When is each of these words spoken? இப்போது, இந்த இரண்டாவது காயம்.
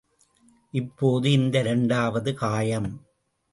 இப்போது, 0.73 1.31
இந்த 1.31 1.59
இரண்டாவது 1.59 2.33
காயம். 2.33 2.89